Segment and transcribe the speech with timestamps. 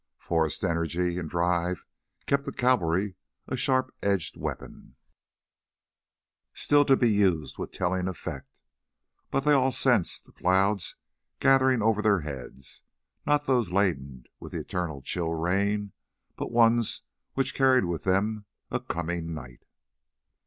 [0.17, 1.85] Forrest's energy and drive
[2.25, 3.13] kept the cavalry
[3.47, 4.95] a sharp edged weapon,
[6.55, 8.61] still to be used with telling effect.
[9.29, 10.95] But they all sensed the clouds
[11.39, 12.81] gathering over their heads,
[13.27, 15.91] not those laden with the eternal chill rain,
[16.35, 17.03] but ones
[17.35, 19.65] which carried with them a coming night.